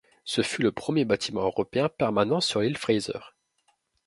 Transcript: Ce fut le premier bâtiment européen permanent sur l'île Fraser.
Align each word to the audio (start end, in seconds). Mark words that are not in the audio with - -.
Ce 0.23 0.41
fut 0.41 0.63
le 0.63 0.71
premier 0.71 1.05
bâtiment 1.05 1.41
européen 1.43 1.87
permanent 1.87 2.41
sur 2.41 2.61
l'île 2.61 2.75
Fraser. 2.75 3.19